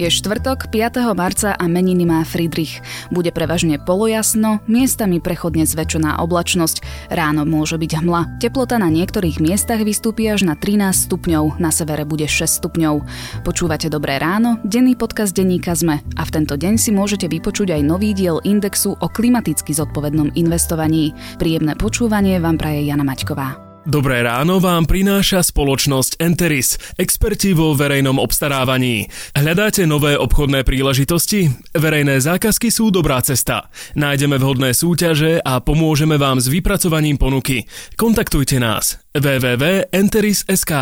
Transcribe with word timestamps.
Je 0.00 0.08
štvrtok 0.08 0.72
5. 0.72 1.12
marca 1.12 1.52
a 1.52 1.64
meniny 1.68 2.08
má 2.08 2.24
Friedrich. 2.24 2.80
Bude 3.12 3.28
prevažne 3.36 3.76
polojasno, 3.76 4.64
miestami 4.64 5.20
prechodne 5.20 5.68
zväčšená 5.68 6.24
oblačnosť. 6.24 6.80
Ráno 7.12 7.44
môže 7.44 7.76
byť 7.76 8.00
hmla. 8.00 8.40
Teplota 8.40 8.80
na 8.80 8.88
niektorých 8.88 9.44
miestach 9.44 9.84
vystúpi 9.84 10.24
až 10.32 10.48
na 10.48 10.56
13 10.56 11.04
stupňov, 11.04 11.60
na 11.60 11.68
severe 11.68 12.08
bude 12.08 12.24
6 12.24 12.48
stupňov. 12.48 13.04
Počúvate 13.44 13.92
Dobré 13.92 14.16
ráno, 14.16 14.56
denný 14.64 14.96
podcast 14.96 15.36
denníka 15.36 15.76
ZME 15.76 16.00
a 16.16 16.22
v 16.24 16.32
tento 16.32 16.56
deň 16.56 16.80
si 16.80 16.96
môžete 16.96 17.28
vypočuť 17.28 17.76
aj 17.76 17.82
nový 17.84 18.16
diel 18.16 18.40
indexu 18.40 18.96
o 18.96 19.06
klimaticky 19.12 19.76
zodpovednom 19.76 20.32
investovaní. 20.32 21.12
Príjemné 21.36 21.76
počúvanie 21.76 22.40
vám 22.40 22.56
praje 22.56 22.88
Jana 22.88 23.04
Maťková. 23.04 23.69
Dobré 23.88 24.20
ráno 24.20 24.60
vám 24.60 24.84
prináša 24.84 25.40
spoločnosť 25.40 26.20
Enteris, 26.20 26.76
experti 27.00 27.56
vo 27.56 27.72
verejnom 27.72 28.20
obstarávaní. 28.20 29.08
Hľadáte 29.32 29.88
nové 29.88 30.20
obchodné 30.20 30.68
príležitosti? 30.68 31.48
Verejné 31.72 32.20
zákazky 32.20 32.68
sú 32.68 32.92
dobrá 32.92 33.24
cesta. 33.24 33.72
Nájdeme 33.96 34.36
vhodné 34.36 34.76
súťaže 34.76 35.40
a 35.40 35.64
pomôžeme 35.64 36.20
vám 36.20 36.44
s 36.44 36.52
vypracovaním 36.52 37.16
ponuky. 37.16 37.64
Kontaktujte 37.96 38.60
nás 38.60 39.00
www.enteris.sk. 39.16 40.72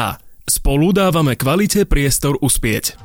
Spolu 0.42 0.90
dávame 0.90 1.38
kvalite 1.38 1.86
priestor 1.86 2.34
uspieť. 2.42 2.98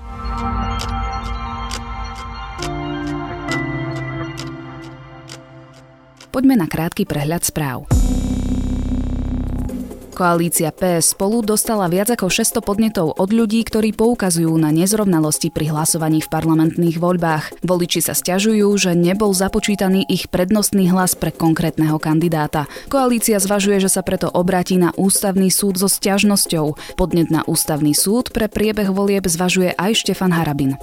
Poďme 6.33 6.57
na 6.57 6.65
krátky 6.65 7.05
prehľad 7.05 7.45
správ. 7.45 7.85
Koalícia 10.13 10.69
PS 10.69 11.17
spolu 11.17 11.41
dostala 11.41 11.89
viac 11.89 12.13
ako 12.13 12.29
600 12.29 12.61
podnetov 12.61 13.17
od 13.17 13.33
ľudí, 13.33 13.65
ktorí 13.65 13.97
poukazujú 13.97 14.53
na 14.61 14.69
nezrovnalosti 14.69 15.49
pri 15.49 15.73
hlasovaní 15.73 16.21
v 16.21 16.29
parlamentných 16.29 17.01
voľbách. 17.01 17.65
Voliči 17.65 18.05
sa 18.05 18.13
stiažujú, 18.13 18.69
že 18.77 18.93
nebol 18.93 19.33
započítaný 19.33 20.05
ich 20.05 20.29
prednostný 20.29 20.93
hlas 20.93 21.17
pre 21.17 21.33
konkrétneho 21.33 21.97
kandidáta. 21.97 22.69
Koalícia 22.93 23.41
zvažuje, 23.41 23.81
že 23.81 23.89
sa 23.89 24.05
preto 24.05 24.29
obráti 24.29 24.77
na 24.77 24.93
ústavný 24.93 25.49
súd 25.49 25.81
so 25.81 25.89
stiažnosťou. 25.89 26.93
Podnet 26.93 27.33
na 27.33 27.41
ústavný 27.49 27.97
súd 27.97 28.29
pre 28.29 28.45
priebeh 28.45 28.93
volieb 28.93 29.25
zvažuje 29.25 29.73
aj 29.73 29.97
Štefan 29.97 30.29
Harabin. 30.29 30.77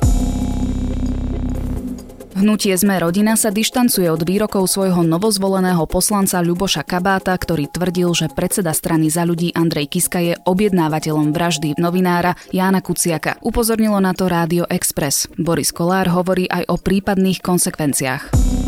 Hnutie 2.31 2.79
Sme 2.79 3.03
rodina 3.03 3.35
sa 3.35 3.51
dištancuje 3.51 4.07
od 4.07 4.23
výrokov 4.23 4.71
svojho 4.71 5.03
novozvoleného 5.03 5.83
poslanca 5.91 6.39
Ľuboša 6.39 6.87
Kabáta, 6.87 7.35
ktorý 7.35 7.67
tvrdil, 7.67 8.15
že 8.15 8.31
predseda 8.31 8.71
strany 8.71 9.11
za 9.11 9.27
ľudí 9.27 9.51
Andrej 9.51 9.91
Kiska 9.91 10.23
je 10.23 10.35
objednávateľom 10.47 11.35
vraždy 11.35 11.75
novinára 11.75 12.39
Jána 12.55 12.87
Kuciaka. 12.87 13.43
Upozornilo 13.43 13.99
na 13.99 14.15
to 14.15 14.31
Rádio 14.31 14.63
Express. 14.71 15.27
Boris 15.35 15.75
Kolár 15.75 16.07
hovorí 16.15 16.47
aj 16.47 16.71
o 16.71 16.79
prípadných 16.79 17.43
konsekvenciách. 17.43 18.60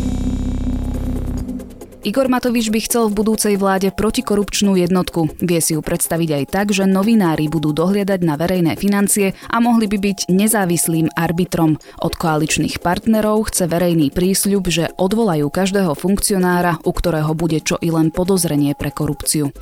Igor 2.03 2.27
Matovič 2.27 2.67
by 2.67 2.83
chcel 2.83 3.07
v 3.07 3.23
budúcej 3.23 3.55
vláde 3.55 3.87
protikorupčnú 3.95 4.75
jednotku. 4.75 5.39
Vie 5.39 5.63
si 5.63 5.71
ju 5.71 5.79
predstaviť 5.79 6.29
aj 6.35 6.43
tak, 6.51 6.67
že 6.75 6.83
novinári 6.83 7.47
budú 7.47 7.71
dohliadať 7.71 8.19
na 8.27 8.35
verejné 8.35 8.75
financie 8.75 9.31
a 9.47 9.63
mohli 9.63 9.87
by 9.87 10.11
byť 10.11 10.19
nezávislým 10.27 11.15
arbitrom. 11.15 11.79
Od 12.03 12.13
koaličných 12.19 12.83
partnerov 12.83 13.47
chce 13.47 13.71
verejný 13.71 14.11
prísľub, 14.11 14.67
že 14.67 14.91
odvolajú 14.99 15.47
každého 15.47 15.95
funkcionára, 15.95 16.83
u 16.83 16.91
ktorého 16.91 17.31
bude 17.39 17.63
čo 17.63 17.79
i 17.79 17.87
len 17.87 18.11
podozrenie 18.11 18.75
pre 18.75 18.91
korupciu. 18.91 19.55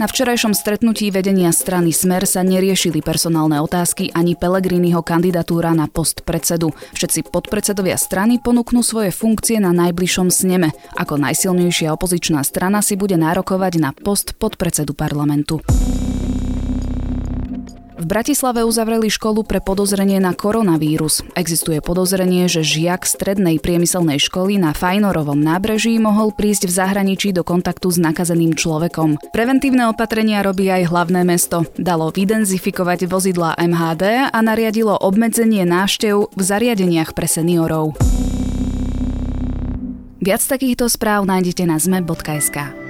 Na 0.00 0.08
včerajšom 0.08 0.56
stretnutí 0.56 1.12
vedenia 1.12 1.52
strany 1.52 1.92
Smer 1.92 2.24
sa 2.24 2.40
neriešili 2.40 3.04
personálne 3.04 3.60
otázky 3.60 4.08
ani 4.16 4.32
Pelegriniho 4.32 5.04
kandidatúra 5.04 5.76
na 5.76 5.92
post 5.92 6.24
predsedu. 6.24 6.72
Všetci 6.96 7.28
podpredsedovia 7.28 8.00
strany 8.00 8.40
ponúknú 8.40 8.80
svoje 8.80 9.12
funkcie 9.12 9.60
na 9.60 9.76
najbližšom 9.76 10.32
sneme. 10.32 10.72
Ako 10.96 11.20
najsilnejšia 11.20 11.92
opozičná 11.92 12.40
strana 12.48 12.80
si 12.80 12.96
bude 12.96 13.20
nárokovať 13.20 13.72
na 13.76 13.92
post 13.92 14.40
podpredsedu 14.40 14.96
parlamentu. 14.96 15.60
V 18.00 18.08
Bratislave 18.08 18.64
uzavreli 18.64 19.12
školu 19.12 19.44
pre 19.44 19.60
podozrenie 19.60 20.24
na 20.24 20.32
koronavírus. 20.32 21.20
Existuje 21.36 21.84
podozrenie, 21.84 22.48
že 22.48 22.64
žiak 22.64 23.04
strednej 23.04 23.60
priemyselnej 23.60 24.16
školy 24.16 24.56
na 24.56 24.72
Fajnorovom 24.72 25.36
nábreží 25.36 26.00
mohol 26.00 26.32
prísť 26.32 26.64
v 26.64 26.72
zahraničí 26.80 27.36
do 27.36 27.44
kontaktu 27.44 27.92
s 27.92 28.00
nakazeným 28.00 28.56
človekom. 28.56 29.20
Preventívne 29.36 29.92
opatrenia 29.92 30.40
robí 30.40 30.72
aj 30.72 30.88
hlavné 30.88 31.28
mesto. 31.28 31.68
Dalo 31.76 32.08
vydenzifikovať 32.08 33.04
vozidlá 33.04 33.60
MHD 33.60 34.32
a 34.32 34.38
nariadilo 34.40 34.96
obmedzenie 34.96 35.68
návštev 35.68 36.32
v 36.32 36.40
zariadeniach 36.40 37.12
pre 37.12 37.28
seniorov. 37.28 38.00
Viac 40.24 40.40
takýchto 40.40 40.88
správ 40.88 41.28
nájdete 41.28 41.68
na 41.68 41.76
zme.sk. 41.76 42.80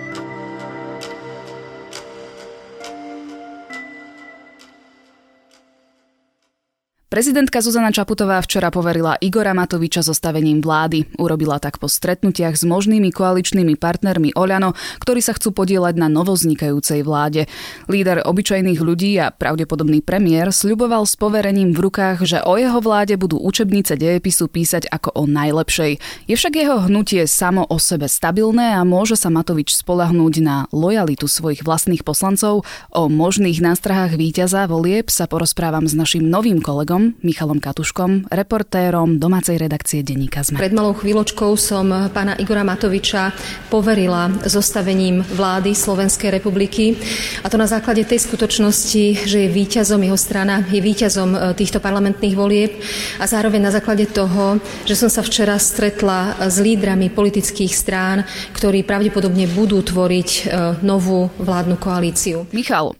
Prezidentka 7.10 7.59
Zuzana 7.59 7.91
Čaputová 7.91 8.38
včera 8.38 8.71
poverila 8.71 9.19
Igora 9.19 9.50
Matoviča 9.50 9.98
zostavením 9.98 10.62
vlády. 10.62 11.10
Urobila 11.19 11.59
tak 11.59 11.82
po 11.82 11.91
stretnutiach 11.91 12.54
s 12.54 12.62
možnými 12.62 13.10
koaličnými 13.10 13.75
partnermi 13.75 14.38
Oľano, 14.38 14.78
ktorí 15.03 15.19
sa 15.19 15.34
chcú 15.34 15.50
podielať 15.50 15.99
na 15.99 16.06
novoznikajúcej 16.06 17.03
vláde. 17.03 17.50
Líder 17.91 18.22
obyčajných 18.22 18.78
ľudí 18.78 19.19
a 19.19 19.34
pravdepodobný 19.34 20.06
premiér 20.06 20.54
sľuboval 20.54 21.03
s 21.03 21.19
poverením 21.19 21.75
v 21.75 21.91
rukách, 21.91 22.22
že 22.22 22.38
o 22.47 22.54
jeho 22.54 22.78
vláde 22.78 23.19
budú 23.19 23.43
učebnice 23.43 23.99
dejepisu 23.99 24.47
písať 24.47 24.87
ako 24.87 25.10
o 25.10 25.26
najlepšej. 25.26 25.99
Je 26.31 26.34
však 26.38 26.62
jeho 26.62 26.87
hnutie 26.87 27.26
samo 27.26 27.66
o 27.66 27.82
sebe 27.82 28.06
stabilné 28.06 28.78
a 28.78 28.87
môže 28.87 29.19
sa 29.19 29.34
Matovič 29.34 29.75
spolahnúť 29.75 30.34
na 30.47 30.70
lojalitu 30.70 31.26
svojich 31.26 31.66
vlastných 31.66 32.06
poslancov. 32.06 32.62
O 32.94 33.03
možných 33.10 33.59
nástrahách 33.59 34.15
víťaza 34.15 34.70
volieb 34.70 35.10
sa 35.10 35.26
porozprávam 35.26 35.91
s 35.91 35.99
našim 35.99 36.22
novým 36.22 36.62
kolegom 36.62 37.00
Katuškom, 37.00 37.25
Michalom 37.25 37.61
Katuškom, 37.61 38.11
reportérom 38.28 39.16
domácej 39.16 39.56
redakcie 39.56 40.05
Denníka 40.05 40.44
ZME. 40.44 40.61
Pred 40.61 40.77
malou 40.77 40.93
chvíľočkou 40.93 41.56
som 41.56 41.88
pána 42.12 42.37
Igora 42.37 42.61
Matoviča 42.61 43.33
poverila 43.72 44.28
zostavením 44.44 45.25
vlády 45.25 45.72
Slovenskej 45.72 46.28
republiky 46.28 47.00
a 47.41 47.49
to 47.49 47.56
na 47.56 47.65
základe 47.65 48.05
tej 48.05 48.21
skutočnosti, 48.21 49.25
že 49.25 49.38
je 49.41 49.49
víťazom 49.49 50.05
jeho 50.05 50.19
strana, 50.21 50.61
je 50.69 50.81
víťazom 50.84 51.31
e, 51.33 51.38
týchto 51.56 51.81
parlamentných 51.81 52.37
volieb 52.37 52.77
a 53.17 53.25
zároveň 53.25 53.61
na 53.65 53.72
základe 53.72 54.05
toho, 54.12 54.61
že 54.84 54.93
som 54.93 55.09
sa 55.09 55.25
včera 55.25 55.56
stretla 55.56 56.37
s 56.37 56.61
lídrami 56.61 57.09
politických 57.09 57.72
strán, 57.72 58.28
ktorí 58.53 58.84
pravdepodobne 58.84 59.49
budú 59.49 59.81
tvoriť 59.81 60.28
e, 60.28 60.41
novú 60.84 61.32
vládnu 61.41 61.81
koalíciu. 61.81 62.44
Michal, 62.53 62.93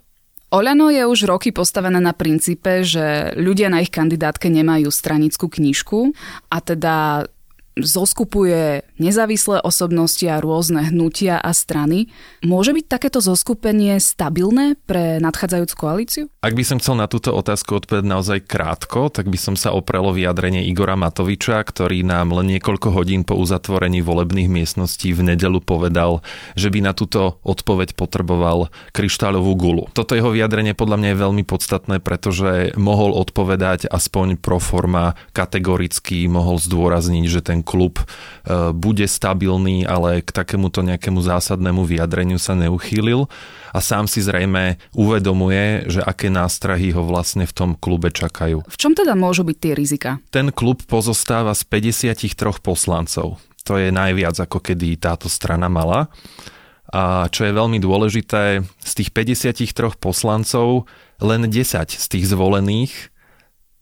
Oľano 0.51 0.91
je 0.91 1.07
už 1.07 1.31
roky 1.31 1.55
postavené 1.55 2.03
na 2.03 2.11
princípe, 2.11 2.83
že 2.83 3.31
ľudia 3.39 3.71
na 3.71 3.87
ich 3.87 3.95
kandidátke 3.95 4.51
nemajú 4.51 4.91
stranickú 4.91 5.47
knižku 5.47 6.11
a 6.51 6.57
teda 6.59 7.27
zoskupuje 7.79 8.83
nezávislé 9.01 9.65
osobnosti 9.65 10.23
a 10.29 10.39
rôzne 10.39 10.93
hnutia 10.93 11.41
a 11.41 11.51
strany. 11.57 12.13
Môže 12.45 12.77
byť 12.77 12.85
takéto 12.87 13.25
zoskupenie 13.25 13.97
stabilné 13.99 14.77
pre 14.85 15.19
nadchádzajúcu 15.25 15.75
koalíciu? 15.75 16.25
Ak 16.45 16.53
by 16.53 16.63
som 16.63 16.79
chcel 16.79 17.01
na 17.01 17.09
túto 17.09 17.33
otázku 17.33 17.81
odpovedať 17.81 18.07
naozaj 18.07 18.39
krátko, 18.45 19.09
tak 19.09 19.33
by 19.33 19.41
som 19.41 19.57
sa 19.57 19.73
oprelo 19.73 20.13
vyjadrenie 20.13 20.69
Igora 20.69 20.95
Matoviča, 21.01 21.65
ktorý 21.65 22.05
nám 22.05 22.37
len 22.37 22.57
niekoľko 22.57 22.93
hodín 22.93 23.25
po 23.25 23.41
uzatvorení 23.41 24.05
volebných 24.05 24.53
miestností 24.53 25.17
v 25.17 25.33
nedelu 25.33 25.65
povedal, 25.65 26.21
že 26.55 26.69
by 26.69 26.85
na 26.85 26.93
túto 26.93 27.41
odpoveď 27.41 27.97
potreboval 27.97 28.69
kryštáľovú 28.93 29.53
gulu. 29.57 29.85
Toto 29.97 30.13
jeho 30.13 30.29
vyjadrenie 30.29 30.77
podľa 30.77 30.97
mňa 31.01 31.09
je 31.15 31.23
veľmi 31.23 31.45
podstatné, 31.49 31.97
pretože 32.05 32.77
mohol 32.77 33.17
odpovedať 33.17 33.89
aspoň 33.89 34.37
pro 34.37 34.61
forma 34.61 35.17
kategoricky, 35.33 36.29
mohol 36.29 36.61
zdôrazniť, 36.61 37.25
že 37.31 37.41
ten 37.41 37.61
klub 37.65 38.03
e, 38.03 38.05
bude 38.91 39.07
stabilný, 39.07 39.87
ale 39.87 40.19
k 40.19 40.35
takémuto 40.35 40.83
nejakému 40.83 41.23
zásadnému 41.23 41.87
vyjadreniu 41.87 42.43
sa 42.43 42.59
neuchýlil 42.59 43.31
a 43.71 43.79
sám 43.79 44.11
si 44.11 44.19
zrejme 44.19 44.83
uvedomuje, 44.99 45.87
že 45.87 46.03
aké 46.03 46.27
nástrahy 46.27 46.91
ho 46.91 47.07
vlastne 47.07 47.47
v 47.47 47.55
tom 47.55 47.71
klube 47.79 48.11
čakajú. 48.11 48.67
V 48.67 48.77
čom 48.77 48.99
teda 48.99 49.15
môžu 49.15 49.47
byť 49.47 49.57
tie 49.63 49.73
rizika? 49.79 50.11
Ten 50.35 50.51
klub 50.51 50.83
pozostáva 50.91 51.55
z 51.55 51.63
53 51.71 52.59
poslancov. 52.59 53.39
To 53.63 53.79
je 53.79 53.95
najviac, 53.95 54.35
ako 54.43 54.59
kedy 54.59 54.99
táto 54.99 55.31
strana 55.31 55.71
mala. 55.71 56.11
A 56.91 57.31
čo 57.31 57.47
je 57.47 57.55
veľmi 57.55 57.79
dôležité, 57.79 58.67
z 58.83 58.93
tých 58.99 59.15
53 59.15 59.95
poslancov 60.03 60.91
len 61.23 61.47
10 61.47 61.87
z 61.87 62.07
tých 62.11 62.27
zvolených 62.27 63.15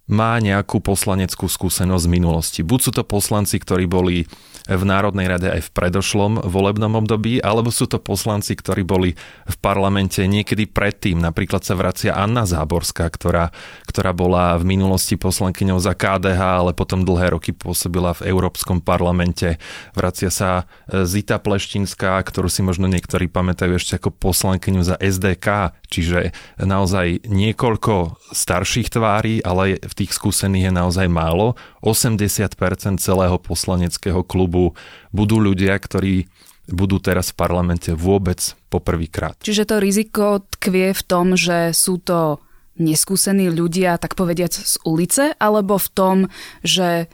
má 0.09 0.41
nejakú 0.41 0.81
poslaneckú 0.81 1.49
skúsenosť 1.49 2.05
z 2.09 2.13
minulosti. 2.13 2.61
Buď 2.65 2.81
sú 2.81 2.91
to 2.97 3.05
poslanci, 3.05 3.61
ktorí 3.61 3.85
boli 3.85 4.25
v 4.69 4.85
Národnej 4.85 5.27
rade 5.33 5.49
aj 5.49 5.65
v 5.65 5.73
predošlom 5.73 6.45
volebnom 6.45 6.93
období, 6.93 7.41
alebo 7.41 7.73
sú 7.73 7.89
to 7.89 7.97
poslanci, 7.97 8.53
ktorí 8.53 8.85
boli 8.85 9.17
v 9.49 9.57
parlamente 9.65 10.21
niekedy 10.29 10.69
predtým. 10.69 11.17
Napríklad 11.17 11.65
sa 11.65 11.73
vracia 11.73 12.13
Anna 12.13 12.45
Záborská, 12.45 13.09
ktorá, 13.09 13.49
ktorá 13.89 14.13
bola 14.13 14.61
v 14.61 14.77
minulosti 14.77 15.17
poslankyňou 15.17 15.81
za 15.81 15.97
KDH, 15.97 16.41
ale 16.41 16.77
potom 16.77 17.01
dlhé 17.01 17.33
roky 17.33 17.57
pôsobila 17.57 18.13
v 18.13 18.29
Európskom 18.29 18.85
parlamente. 18.85 19.57
Vracia 19.97 20.29
sa 20.29 20.69
e, 20.85 21.09
Zita 21.09 21.41
Pleštinská, 21.41 22.21
ktorú 22.21 22.53
si 22.53 22.61
možno 22.61 22.85
niektorí 22.93 23.33
pamätajú 23.33 23.81
ešte 23.81 23.97
ako 23.97 24.13
poslankyňu 24.13 24.85
za 24.85 25.01
SDK, 25.01 25.73
čiže 25.89 26.37
naozaj 26.61 27.25
niekoľko 27.25 28.21
starších 28.37 28.93
tvári, 28.93 29.41
ale 29.41 29.81
v 29.81 29.95
tých 29.97 30.13
skúsených 30.13 30.69
je 30.69 30.73
naozaj 30.75 31.07
málo. 31.09 31.57
80% 31.81 32.99
celého 32.99 33.37
poslaneckého 33.39 34.23
klubu 34.27 34.75
budú 35.15 35.39
ľudia, 35.39 35.75
ktorí 35.79 36.27
budú 36.69 37.01
teraz 37.01 37.33
v 37.33 37.39
parlamente 37.41 37.97
vôbec 37.97 38.53
poprvýkrát. 38.69 39.41
Čiže 39.41 39.65
to 39.65 39.77
riziko 39.81 40.25
tkvie 40.61 40.93
v 40.93 41.03
tom, 41.09 41.33
že 41.33 41.73
sú 41.73 41.97
to 41.97 42.45
neskúsení 42.79 43.51
ľudia, 43.51 43.99
tak 43.99 44.15
povediac 44.15 44.55
z 44.55 44.79
ulice, 44.87 45.35
alebo 45.41 45.81
v 45.81 45.89
tom, 45.91 46.17
že 46.63 47.11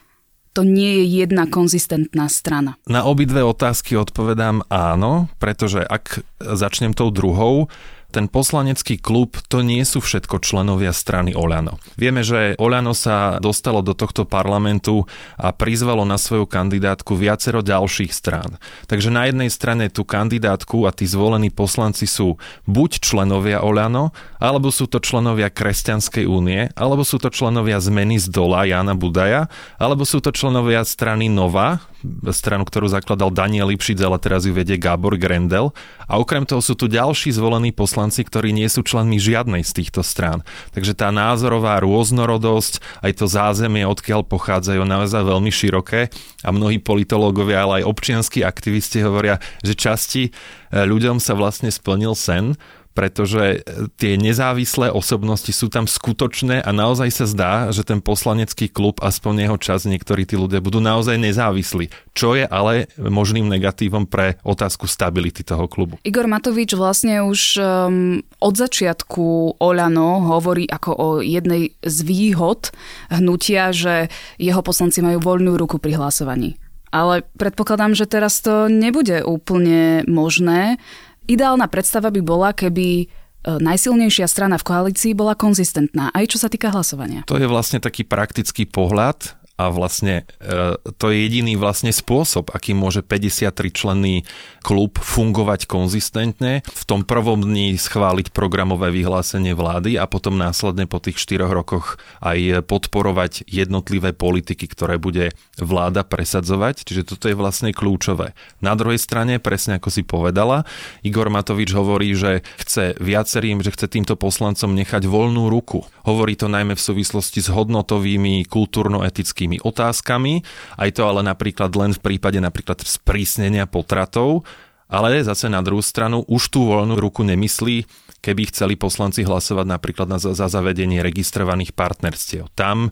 to 0.55 0.63
nie 0.63 1.03
je 1.03 1.27
jedna 1.27 1.51
konzistentná 1.51 2.31
strana? 2.31 2.79
Na 2.87 3.03
obidve 3.03 3.43
otázky 3.43 3.99
odpovedám 3.99 4.63
áno, 4.71 5.27
pretože 5.43 5.83
ak 5.83 6.23
začnem 6.39 6.95
tou 6.95 7.11
druhou, 7.11 7.67
ten 8.15 8.31
poslanecký 8.31 9.03
klub 9.03 9.35
to 9.51 9.67
nie 9.67 9.83
sú 9.83 9.99
všetko 9.99 10.39
členovia 10.39 10.95
strany 10.95 11.35
Oľano. 11.35 11.83
Vieme, 11.99 12.23
že 12.23 12.55
Oľano 12.63 12.95
sa 12.95 13.43
dostalo 13.43 13.83
do 13.83 13.91
tohto 13.91 14.23
parlamentu 14.23 15.11
a 15.35 15.51
prizvalo 15.51 16.07
na 16.07 16.15
svoju 16.15 16.47
kandidátku 16.47 17.19
viacero 17.19 17.59
ďalších 17.67 18.15
strán. 18.15 18.63
Takže 18.87 19.11
na 19.11 19.27
jednej 19.27 19.51
strane 19.51 19.91
tú 19.91 20.07
kandidátku 20.07 20.87
a 20.87 20.95
tí 20.95 21.11
zvolení 21.11 21.51
poslanci 21.51 22.07
sú 22.07 22.39
buď 22.71 23.03
členovia 23.03 23.67
Oľano, 23.67 24.15
alebo 24.39 24.71
sú 24.71 24.87
to 24.87 25.03
členovia 25.03 25.51
Kresťanskej 25.51 26.25
únie, 26.31 26.71
alebo 26.79 27.03
sú 27.03 27.19
to 27.19 27.35
členovia 27.35 27.83
zmeny 27.83 28.23
z 28.23 28.31
dola 28.31 28.63
Jana 28.63 28.95
Budaja, 28.95 29.51
alebo 29.83 30.07
sú 30.07 30.23
to 30.23 30.31
členovia 30.31 30.87
strany 30.87 31.27
Nova, 31.27 31.83
stranu, 32.31 32.69
ktorú 32.69 32.91
zakladal 32.93 33.33
Daniel 33.33 33.73
Lipšic, 33.73 33.99
ale 34.05 34.21
teraz 34.21 34.45
ju 34.45 34.53
vedie 34.53 34.77
Gábor 34.77 35.17
Grendel. 35.17 35.73
A 36.05 36.21
okrem 36.21 36.45
toho 36.45 36.61
sú 36.61 36.77
tu 36.77 36.87
ďalší 36.87 37.33
zvolení 37.33 37.73
poslanci, 37.73 38.23
ktorí 38.23 38.53
nie 38.53 38.69
sú 38.69 38.85
členmi 38.85 39.17
žiadnej 39.17 39.65
z 39.65 39.73
týchto 39.83 40.05
strán. 40.05 40.45
Takže 40.77 40.93
tá 40.93 41.09
názorová 41.09 41.81
rôznorodosť, 41.81 42.81
aj 43.03 43.13
to 43.19 43.27
zázemie, 43.27 43.89
odkiaľ 43.89 44.29
pochádzajú, 44.29 44.85
naozaj 44.85 45.25
veľmi 45.25 45.51
široké 45.51 46.13
a 46.45 46.49
mnohí 46.53 46.79
politológovia, 46.79 47.65
ale 47.65 47.83
aj 47.83 47.89
občianskí 47.89 48.45
aktivisti 48.45 49.01
hovoria, 49.01 49.41
že 49.65 49.73
časti 49.73 50.23
eh, 50.29 50.85
ľuďom 50.85 51.19
sa 51.19 51.33
vlastne 51.33 51.73
splnil 51.73 52.13
sen, 52.13 52.55
pretože 52.95 53.43
e, 53.43 53.91
tie 53.99 54.15
nezávislé 54.15 54.89
osobnosti 54.95 55.51
sú 55.51 55.67
tam 55.67 55.91
skutočné 55.91 56.63
a 56.63 56.71
naozaj 56.71 57.11
sa 57.11 57.27
zdá, 57.27 57.53
že 57.75 57.83
ten 57.83 57.99
poslanecký 57.99 58.71
klub, 58.71 59.03
aspoň 59.03 59.51
jeho 59.51 59.59
čas, 59.59 59.85
niektorí 59.85 60.25
tí 60.25 60.39
ľudia 60.39 60.63
budú 60.63 60.79
naozaj 60.79 61.19
nezávislí. 61.19 61.91
Čo 62.15 62.39
je 62.39 62.47
ale 62.47 62.89
možným 62.97 63.51
negatívom 63.51 64.07
pre 64.07 64.39
otázku 64.47 64.87
stability 64.87 65.43
toho 65.43 65.67
klubu. 65.67 65.99
Igor 66.07 66.31
Matovič 66.31 66.79
vlastne 66.79 67.27
už 67.27 67.59
um, 67.59 68.23
od 68.39 68.55
začiatku 68.55 69.59
Oľano 69.59 70.23
hovorí 70.31 70.71
ako 70.71 70.91
o 70.95 71.09
jednej 71.19 71.75
z 71.83 71.99
výhod 72.07 72.71
hnutia, 73.11 73.75
že 73.75 74.09
jeho 74.39 74.63
poslanci 74.63 75.03
majú 75.03 75.19
voľnú 75.19 75.59
ruku 75.59 75.83
pri 75.83 75.99
hlasovaní. 75.99 76.55
Ale 76.95 77.27
predpokladám, 77.35 77.99
že 77.99 78.07
teraz 78.07 78.39
to 78.39 78.71
nebude 78.71 79.27
úplne 79.27 80.07
možné. 80.07 80.79
Ideálna 81.25 81.67
predstava 81.73 82.13
by 82.13 82.21
bola, 82.21 82.53
keby 82.53 82.89
e, 83.01 83.07
najsilnejšia 83.49 84.29
strana 84.29 84.61
v 84.61 84.67
koalícii 84.69 85.13
bola 85.17 85.33
konzistentná, 85.33 86.13
aj 86.13 86.37
čo 86.37 86.39
sa 86.41 86.53
týka 86.53 86.69
hlasovania. 86.69 87.25
To 87.25 87.41
je 87.41 87.49
vlastne 87.49 87.81
taký 87.81 88.05
praktický 88.05 88.69
pohľad 88.69 89.44
a 89.55 89.71
vlastne 89.71 90.27
e, 90.43 90.75
to 90.99 91.15
je 91.15 91.17
jediný 91.31 91.55
vlastne 91.55 91.95
spôsob, 91.95 92.51
aký 92.51 92.75
môže 92.75 93.07
53 93.07 93.55
členný 93.71 94.27
klub 94.67 94.99
fungovať 94.99 95.71
konzistentne, 95.71 96.67
v 96.67 96.85
tom 96.89 97.07
prvom 97.07 97.39
dni 97.39 97.79
schváliť 97.79 98.35
programové 98.35 98.91
vyhlásenie 98.91 99.55
vlády 99.55 99.95
a 99.95 100.11
potom 100.11 100.35
následne 100.35 100.91
po 100.91 100.99
tých 100.99 101.23
4 101.23 101.47
rokoch 101.47 102.03
aj 102.19 102.67
podporovať 102.67 103.47
jednotlivé 103.47 104.11
politiky, 104.11 104.67
ktoré 104.67 104.99
bude 104.99 105.31
vláda 105.55 106.03
presadzovať. 106.03 106.83
Čiže 106.83 107.15
toto 107.15 107.31
je 107.31 107.39
vlastne 107.39 107.71
kľúčové. 107.71 108.35
Na 108.59 108.75
druhej 108.75 108.99
strane, 108.99 109.39
presne 109.39 109.79
ako 109.79 109.89
si 109.93 110.03
povedala, 110.03 110.67
Igor 111.07 111.31
Matovič 111.31 111.71
hovorí, 111.77 112.17
že 112.19 112.43
chce 112.59 112.99
viacerým, 112.99 113.63
že 113.63 113.71
chce 113.71 113.87
týmto 113.87 114.19
poslancom 114.19 114.75
nechať 114.75 115.07
voľnú 115.07 115.47
ruku. 115.47 115.87
Hovorí 116.03 116.35
to 116.35 116.51
najmä 116.51 116.75
v 116.75 116.83
súvislosti 116.83 117.39
s 117.39 117.53
hodnotovými, 117.53 118.49
kultúrno-etickými 118.51 119.44
politickými 119.45 119.61
otázkami, 119.61 120.41
aj 120.81 120.91
to 120.97 121.03
ale 121.05 121.21
napríklad 121.21 121.71
len 121.77 121.93
v 121.93 122.01
prípade 122.01 122.41
napríklad 122.41 122.81
sprísnenia 122.81 123.69
potratov, 123.69 124.49
ale 124.89 125.25
zase 125.25 125.49
na 125.49 125.65
druhú 125.65 125.81
stranu 125.85 126.25
už 126.29 126.53
tú 126.53 126.69
voľnú 126.69 126.97
ruku 127.01 127.25
nemyslí, 127.25 127.85
keby 128.21 128.49
chceli 128.53 128.75
poslanci 128.77 129.25
hlasovať 129.25 129.67
napríklad 129.69 130.09
na, 130.09 130.17
za 130.21 130.47
zavedenie 130.49 131.05
registrovaných 131.05 131.77
partnerstiev. 131.77 132.49
Tam 132.57 132.89
e, 132.89 132.91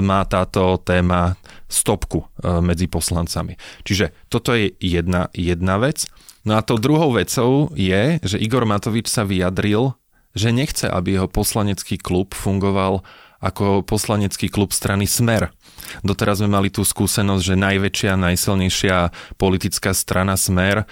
má 0.00 0.24
táto 0.28 0.80
téma 0.80 1.36
stopku 1.68 2.24
e, 2.24 2.26
medzi 2.60 2.88
poslancami. 2.88 3.56
Čiže 3.84 4.28
toto 4.28 4.56
je 4.56 4.72
jedna, 4.80 5.32
jedna 5.32 5.80
vec. 5.80 6.04
No 6.44 6.58
a 6.58 6.64
to 6.64 6.80
druhou 6.80 7.16
vecou 7.16 7.72
je, 7.72 8.20
že 8.20 8.36
Igor 8.40 8.68
Matovič 8.68 9.08
sa 9.08 9.24
vyjadril, 9.24 9.96
že 10.34 10.52
nechce, 10.52 10.90
aby 10.90 11.16
jeho 11.16 11.28
poslanecký 11.30 11.96
klub 11.96 12.34
fungoval 12.34 13.06
ako 13.44 13.84
poslanecký 13.84 14.48
klub 14.48 14.72
strany 14.72 15.04
Smer. 15.04 15.52
Doteraz 16.00 16.40
sme 16.40 16.48
mali 16.48 16.72
tú 16.72 16.80
skúsenosť, 16.80 17.42
že 17.44 17.60
najväčšia, 17.60 18.12
najsilnejšia 18.16 18.96
politická 19.36 19.92
strana 19.92 20.34
Smer 20.40 20.82
e, 20.82 20.84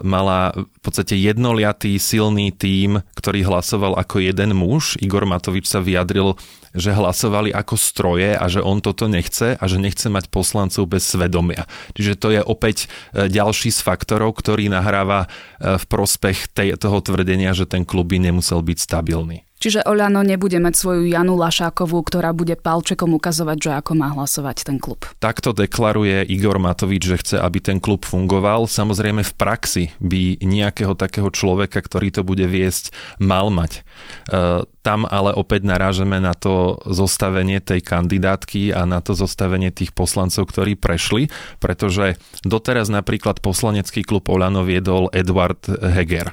mala 0.00 0.56
v 0.56 0.80
podstate 0.80 1.12
jednoliatý, 1.20 2.00
silný 2.00 2.48
tím, 2.50 3.04
ktorý 3.14 3.44
hlasoval 3.44 4.00
ako 4.00 4.24
jeden 4.24 4.56
muž. 4.56 4.96
Igor 5.04 5.28
Matovič 5.28 5.68
sa 5.68 5.84
vyjadril, 5.84 6.40
že 6.72 6.94
hlasovali 6.94 7.50
ako 7.52 7.74
stroje 7.76 8.32
a 8.32 8.44
že 8.46 8.62
on 8.62 8.78
toto 8.80 9.10
nechce 9.10 9.58
a 9.58 9.64
že 9.66 9.76
nechce 9.82 10.06
mať 10.06 10.30
poslancov 10.30 10.86
bez 10.86 11.04
svedomia. 11.04 11.66
Čiže 11.98 12.14
to 12.16 12.28
je 12.32 12.40
opäť 12.40 12.86
e, 13.12 13.28
ďalší 13.28 13.68
z 13.74 13.80
faktorov, 13.84 14.40
ktorý 14.40 14.72
nahráva 14.72 15.26
e, 15.26 15.76
v 15.76 15.84
prospech 15.84 16.48
tej, 16.54 16.80
toho 16.80 17.04
tvrdenia, 17.04 17.52
že 17.52 17.68
ten 17.68 17.84
klub 17.84 18.08
by 18.08 18.18
nemusel 18.22 18.64
byť 18.64 18.78
stabilný. 18.80 19.49
Čiže 19.60 19.84
Oľano 19.84 20.24
nebude 20.24 20.56
mať 20.56 20.72
svoju 20.72 21.04
Janu 21.04 21.36
Lašákovú, 21.36 22.00
ktorá 22.00 22.32
bude 22.32 22.56
palčekom 22.56 23.12
ukazovať, 23.20 23.58
že 23.60 23.70
ako 23.76 23.92
má 23.92 24.08
hlasovať 24.16 24.64
ten 24.64 24.80
klub. 24.80 25.04
Takto 25.20 25.52
deklaruje 25.52 26.24
Igor 26.32 26.56
Matovič, 26.56 27.04
že 27.04 27.20
chce, 27.20 27.36
aby 27.36 27.60
ten 27.60 27.76
klub 27.76 28.08
fungoval. 28.08 28.64
Samozrejme 28.64 29.20
v 29.20 29.36
praxi 29.36 29.84
by 30.00 30.40
nejakého 30.40 30.96
takého 30.96 31.28
človeka, 31.28 31.76
ktorý 31.84 32.08
to 32.08 32.24
bude 32.24 32.48
viesť, 32.48 32.96
mal 33.20 33.52
mať. 33.52 33.84
E, 34.32 34.64
tam 34.80 35.04
ale 35.04 35.36
opäť 35.36 35.68
narážeme 35.68 36.16
na 36.24 36.32
to 36.32 36.80
zostavenie 36.88 37.60
tej 37.60 37.84
kandidátky 37.84 38.72
a 38.72 38.88
na 38.88 39.04
to 39.04 39.12
zostavenie 39.12 39.68
tých 39.68 39.92
poslancov, 39.92 40.48
ktorí 40.48 40.80
prešli, 40.80 41.28
pretože 41.60 42.16
doteraz 42.48 42.88
napríklad 42.88 43.44
poslanecký 43.44 44.08
klub 44.08 44.32
Olano 44.32 44.64
viedol 44.64 45.12
Edward 45.12 45.68
Heger. 45.68 46.32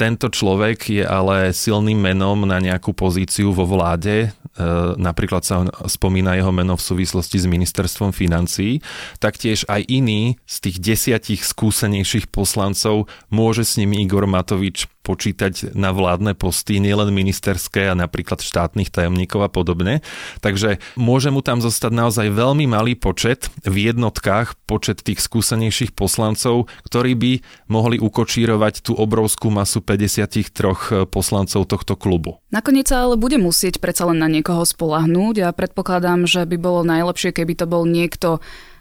Tento 0.00 0.32
človek 0.32 0.88
je 0.88 1.04
ale 1.04 1.52
silným 1.52 2.00
menom 2.00 2.48
na 2.48 2.61
nejakú 2.62 2.94
pozíciu 2.94 3.50
vo 3.50 3.66
vláde, 3.66 4.30
E, 4.52 4.64
napríklad 5.00 5.40
sa 5.48 5.64
spomína 5.88 6.36
jeho 6.36 6.52
meno 6.52 6.76
v 6.76 6.84
súvislosti 6.84 7.40
s 7.40 7.48
ministerstvom 7.48 8.12
financií, 8.12 8.84
taktiež 9.16 9.64
aj 9.64 9.88
iný 9.88 10.36
z 10.44 10.56
tých 10.68 10.76
desiatich 10.76 11.40
skúsenejších 11.40 12.28
poslancov 12.28 13.08
môže 13.32 13.64
s 13.64 13.80
nimi 13.80 14.04
Igor 14.04 14.28
Matovič 14.28 14.91
počítať 15.02 15.74
na 15.74 15.90
vládne 15.90 16.38
posty, 16.38 16.78
nielen 16.78 17.10
ministerské 17.10 17.90
a 17.90 17.98
napríklad 17.98 18.38
štátnych 18.40 18.94
tajomníkov 18.94 19.44
a 19.44 19.50
podobne. 19.50 20.00
Takže 20.38 20.78
môže 20.94 21.34
mu 21.34 21.42
tam 21.42 21.58
zostať 21.58 21.92
naozaj 21.92 22.30
veľmi 22.30 22.70
malý 22.70 22.94
počet 22.94 23.50
v 23.66 23.90
jednotkách, 23.90 24.54
počet 24.64 25.02
tých 25.02 25.18
skúsenejších 25.18 25.92
poslancov, 25.92 26.70
ktorí 26.86 27.12
by 27.18 27.32
mohli 27.66 27.98
ukočírovať 27.98 28.86
tú 28.86 28.94
obrovskú 28.94 29.50
masu 29.50 29.82
53 29.82 31.10
poslancov 31.10 31.66
tohto 31.66 31.98
klubu. 31.98 32.38
Nakoniec 32.54 32.86
sa 32.86 33.04
ale 33.04 33.18
bude 33.18 33.36
musieť 33.42 33.82
predsa 33.82 34.06
len 34.06 34.22
na 34.22 34.30
niekoho 34.30 34.62
spolahnúť 34.62 35.42
a 35.42 35.54
predpokladám, 35.56 36.30
že 36.30 36.46
by 36.46 36.56
bolo 36.56 36.86
najlepšie, 36.86 37.34
keby 37.34 37.58
to 37.58 37.66
bol 37.66 37.82
niekto 37.82 38.38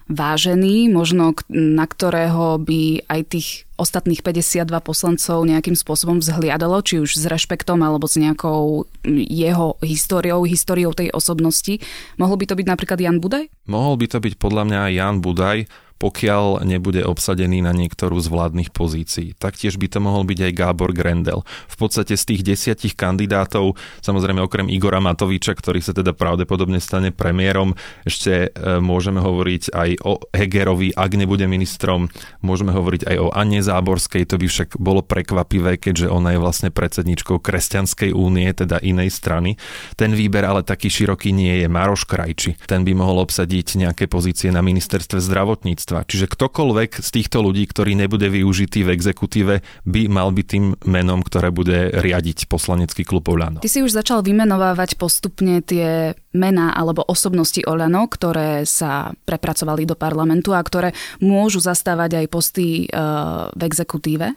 vážený, 0.10 0.90
možno 0.90 1.36
na 1.52 1.86
ktorého 1.86 2.58
by 2.62 3.06
aj 3.06 3.22
tých 3.30 3.50
ostatných 3.82 4.22
52 4.22 4.70
poslancov 4.86 5.42
nejakým 5.42 5.74
spôsobom 5.74 6.22
vzhliadalo, 6.22 6.86
či 6.86 7.02
už 7.02 7.18
s 7.18 7.26
rešpektom 7.26 7.82
alebo 7.82 8.06
s 8.06 8.22
nejakou 8.22 8.86
jeho 9.10 9.78
históriou, 9.82 10.46
históriou 10.46 10.94
tej 10.94 11.10
osobnosti. 11.14 11.82
Mohol 12.22 12.36
by 12.42 12.46
to 12.46 12.58
byť 12.62 12.68
napríklad 12.70 13.00
Jan 13.02 13.18
Budaj? 13.18 13.50
Mohol 13.66 14.06
by 14.06 14.08
to 14.14 14.18
byť 14.22 14.34
podľa 14.38 14.64
mňa 14.70 14.82
Jan 14.94 15.18
Budaj 15.26 15.66
pokiaľ 16.02 16.66
nebude 16.66 17.06
obsadený 17.06 17.62
na 17.62 17.70
niektorú 17.70 18.18
z 18.18 18.34
vládnych 18.34 18.74
pozícií. 18.74 19.38
Taktiež 19.38 19.78
by 19.78 19.86
to 19.86 20.00
mohol 20.02 20.26
byť 20.26 20.50
aj 20.50 20.54
Gábor 20.58 20.98
Grendel. 20.98 21.46
V 21.70 21.76
podstate 21.78 22.18
z 22.18 22.24
tých 22.26 22.42
desiatich 22.42 22.98
kandidátov, 22.98 23.78
samozrejme 24.02 24.42
okrem 24.42 24.66
Igora 24.74 24.98
Matoviča, 24.98 25.54
ktorý 25.54 25.78
sa 25.78 25.94
teda 25.94 26.18
pravdepodobne 26.18 26.82
stane 26.82 27.14
premiérom, 27.14 27.78
ešte 28.02 28.50
e, 28.50 28.82
môžeme 28.82 29.22
hovoriť 29.22 29.64
aj 29.70 29.90
o 30.02 30.18
Hegerovi, 30.34 30.90
ak 30.98 31.12
nebude 31.14 31.46
ministrom, 31.46 32.10
môžeme 32.42 32.74
hovoriť 32.74 33.06
aj 33.06 33.18
o 33.22 33.30
Anne 33.30 33.62
Záborskej, 33.62 34.26
to 34.26 34.42
by 34.42 34.50
však 34.50 34.82
bolo 34.82 35.06
prekvapivé, 35.06 35.78
keďže 35.78 36.10
ona 36.10 36.34
je 36.34 36.42
vlastne 36.42 36.74
predsedničkou 36.74 37.38
Kresťanskej 37.38 38.10
únie, 38.10 38.50
teda 38.58 38.82
inej 38.82 39.14
strany. 39.14 39.62
Ten 39.94 40.18
výber 40.18 40.50
ale 40.50 40.66
taký 40.66 40.90
široký 40.90 41.30
nie 41.30 41.62
je. 41.62 41.70
Maroš 41.70 42.10
Krajči, 42.10 42.58
ten 42.66 42.82
by 42.82 42.98
mohol 42.98 43.22
obsadiť 43.22 43.78
nejaké 43.78 44.10
pozície 44.10 44.50
na 44.50 44.66
ministerstve 44.66 45.22
zdravotníctva 45.22 45.91
predsedníctva. 45.92 46.08
Čiže 46.08 46.26
ktokoľvek 46.32 46.92
z 47.04 47.10
týchto 47.12 47.38
ľudí, 47.44 47.64
ktorý 47.68 47.92
nebude 48.00 48.28
využitý 48.32 48.88
v 48.88 48.94
exekutíve, 48.96 49.56
by 49.84 50.02
mal 50.08 50.32
byť 50.32 50.46
tým 50.48 50.66
menom, 50.88 51.20
ktoré 51.22 51.52
bude 51.52 51.92
riadiť 51.92 52.48
poslanecký 52.48 53.04
klub 53.04 53.28
Olano. 53.28 53.60
Ty 53.60 53.70
si 53.70 53.84
už 53.84 53.92
začal 53.92 54.24
vymenovávať 54.24 54.96
postupne 54.96 55.60
tie 55.60 56.16
mená 56.32 56.72
alebo 56.72 57.04
osobnosti 57.04 57.60
Olano, 57.68 58.08
ktoré 58.08 58.64
sa 58.64 59.12
prepracovali 59.28 59.84
do 59.84 60.00
parlamentu 60.00 60.56
a 60.56 60.64
ktoré 60.64 60.96
môžu 61.20 61.60
zastávať 61.60 62.24
aj 62.24 62.26
posty 62.32 62.88
uh, 62.88 63.52
v 63.52 63.62
exekutíve. 63.68 64.32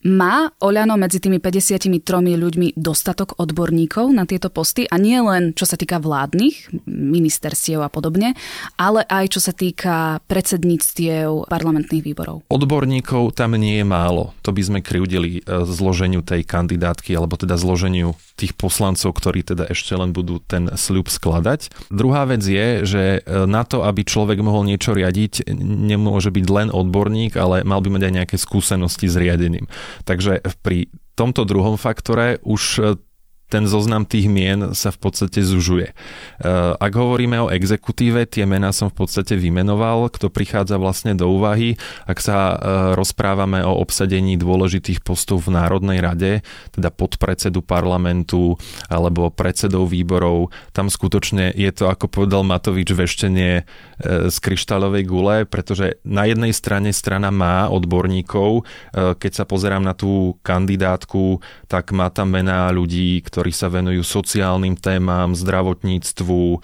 Má 0.00 0.48
Oľano 0.64 0.96
medzi 0.96 1.20
tými 1.20 1.44
53 1.44 2.00
ľuďmi 2.24 2.72
dostatok 2.72 3.36
odborníkov 3.36 4.08
na 4.16 4.24
tieto 4.24 4.48
posty 4.48 4.88
a 4.88 4.96
nie 4.96 5.20
len 5.20 5.52
čo 5.52 5.68
sa 5.68 5.76
týka 5.76 6.00
vládnych, 6.00 6.72
ministerstiev 6.88 7.84
a 7.84 7.92
podobne, 7.92 8.32
ale 8.80 9.04
aj 9.04 9.36
čo 9.36 9.44
sa 9.44 9.52
týka 9.52 10.24
predsedníctiev 10.24 11.52
parlamentných 11.52 12.00
výborov? 12.00 12.48
Odborníkov 12.48 13.36
tam 13.36 13.60
nie 13.60 13.84
je 13.84 13.84
málo. 13.84 14.32
To 14.40 14.56
by 14.56 14.62
sme 14.64 14.78
kryudili 14.80 15.44
e, 15.44 15.68
zloženiu 15.68 16.24
tej 16.24 16.48
kandidátky, 16.48 17.12
alebo 17.12 17.36
teda 17.36 17.60
zloženiu 17.60 18.16
tých 18.40 18.56
poslancov, 18.56 19.12
ktorí 19.12 19.44
teda 19.44 19.68
ešte 19.68 19.92
len 20.00 20.16
budú 20.16 20.40
ten 20.40 20.72
sľub 20.80 21.12
skladať. 21.12 21.92
Druhá 21.92 22.24
vec 22.24 22.40
je, 22.40 22.88
že 22.88 23.02
e, 23.20 23.44
na 23.44 23.68
to, 23.68 23.84
aby 23.84 24.08
človek 24.08 24.40
mohol 24.40 24.64
niečo 24.64 24.96
riadiť, 24.96 25.44
nemôže 25.60 26.32
byť 26.32 26.46
len 26.48 26.68
odborník, 26.72 27.36
ale 27.36 27.68
mal 27.68 27.84
by 27.84 28.00
mať 28.00 28.02
aj 28.08 28.12
nejaké 28.16 28.36
skúsenosti 28.40 29.04
s 29.04 29.20
riadením. 29.20 29.68
Takže 30.04 30.40
pri 30.62 30.88
tomto 31.14 31.44
druhom 31.44 31.76
faktore 31.76 32.40
už 32.42 32.80
ten 33.50 33.66
zoznam 33.66 34.06
tých 34.06 34.30
mien 34.30 34.72
sa 34.78 34.94
v 34.94 34.98
podstate 35.02 35.42
zužuje. 35.42 35.90
E, 35.90 35.94
ak 36.78 36.92
hovoríme 36.94 37.36
o 37.42 37.50
exekutíve, 37.50 38.22
tie 38.30 38.46
mená 38.46 38.70
som 38.70 38.86
v 38.86 39.02
podstate 39.02 39.34
vymenoval, 39.34 40.06
kto 40.14 40.30
prichádza 40.30 40.78
vlastne 40.78 41.18
do 41.18 41.26
úvahy. 41.26 41.74
Ak 42.06 42.22
sa 42.22 42.54
e, 42.54 42.56
rozprávame 42.94 43.66
o 43.66 43.74
obsadení 43.82 44.38
dôležitých 44.38 45.02
postov 45.02 45.50
v 45.50 45.58
Národnej 45.58 45.98
rade, 45.98 46.46
teda 46.70 46.94
podpredsedu 46.94 47.58
parlamentu 47.66 48.54
alebo 48.86 49.34
predsedov 49.34 49.90
výborov, 49.90 50.54
tam 50.70 50.86
skutočne 50.86 51.50
je 51.50 51.70
to, 51.74 51.90
ako 51.90 52.06
povedal 52.06 52.46
Matovič, 52.46 52.94
veštenie 52.94 53.52
e, 53.60 53.62
z 54.30 54.36
kryštálovej 54.38 55.04
gule, 55.10 55.36
pretože 55.42 55.98
na 56.06 56.30
jednej 56.30 56.54
strane 56.54 56.94
strana 56.94 57.34
má 57.34 57.66
odborníkov, 57.66 58.62
keď 58.92 59.32
sa 59.32 59.44
pozerám 59.48 59.82
na 59.82 59.96
tú 59.96 60.36
kandidátku, 60.44 61.40
tak 61.66 61.90
má 61.96 62.12
tam 62.12 62.36
mená 62.36 62.68
ľudí, 62.70 63.18
ktorí 63.24 63.39
ktorí 63.40 63.56
sa 63.56 63.72
venujú 63.72 64.04
sociálnym 64.04 64.76
témam, 64.76 65.32
zdravotníctvu 65.32 66.40
e, 66.52 66.58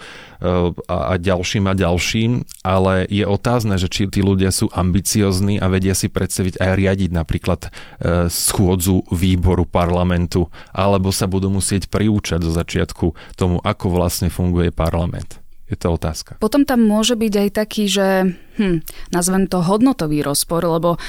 a, 0.85 1.17
ďalším 1.17 1.65
a 1.65 1.73
ďalším, 1.73 2.45
ale 2.61 3.09
je 3.09 3.25
otázne, 3.25 3.81
že 3.81 3.89
či 3.89 4.05
tí 4.05 4.21
ľudia 4.21 4.53
sú 4.53 4.69
ambiciozní 4.69 5.57
a 5.57 5.73
vedia 5.73 5.97
si 5.97 6.05
predstaviť 6.05 6.61
aj 6.61 6.71
riadiť 6.77 7.09
napríklad 7.17 7.65
e, 7.65 7.69
schôdzu 8.29 9.09
výboru 9.09 9.65
parlamentu, 9.65 10.53
alebo 10.69 11.09
sa 11.09 11.25
budú 11.25 11.49
musieť 11.49 11.89
priúčať 11.89 12.45
zo 12.45 12.53
začiatku 12.53 13.17
tomu, 13.33 13.57
ako 13.65 13.97
vlastne 13.97 14.29
funguje 14.29 14.69
parlament. 14.69 15.41
Je 15.65 15.81
to 15.81 15.97
otázka. 15.97 16.37
Potom 16.37 16.61
tam 16.61 16.85
môže 16.85 17.17
byť 17.17 17.33
aj 17.41 17.49
taký, 17.57 17.89
že 17.89 18.37
hm, 18.61 18.85
nazvem 19.09 19.49
to 19.49 19.65
hodnotový 19.65 20.21
rozpor, 20.21 20.61
lebo 20.61 21.01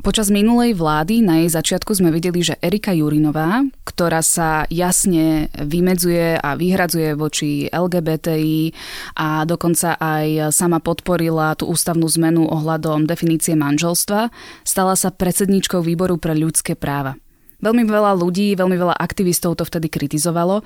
Počas 0.00 0.32
minulej 0.32 0.80
vlády 0.80 1.20
na 1.20 1.44
jej 1.44 1.52
začiatku 1.52 1.92
sme 1.92 2.08
videli, 2.08 2.40
že 2.40 2.56
Erika 2.64 2.88
Jurinová, 2.96 3.60
ktorá 3.84 4.24
sa 4.24 4.64
jasne 4.72 5.52
vymedzuje 5.60 6.40
a 6.40 6.56
vyhradzuje 6.56 7.12
voči 7.12 7.68
LGBTI 7.68 8.72
a 9.20 9.44
dokonca 9.44 10.00
aj 10.00 10.56
sama 10.56 10.80
podporila 10.80 11.52
tú 11.52 11.68
ústavnú 11.68 12.08
zmenu 12.16 12.48
ohľadom 12.48 13.04
definície 13.04 13.52
manželstva, 13.52 14.32
stala 14.64 14.96
sa 14.96 15.12
predsedničkou 15.12 15.84
výboru 15.84 16.16
pre 16.16 16.32
ľudské 16.32 16.72
práva. 16.72 17.20
Veľmi 17.60 17.84
veľa 17.84 18.16
ľudí, 18.16 18.56
veľmi 18.56 18.80
veľa 18.80 18.96
aktivistov 18.96 19.60
to 19.60 19.68
vtedy 19.68 19.92
kritizovalo. 19.92 20.64